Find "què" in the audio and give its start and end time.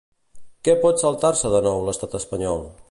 0.67-0.75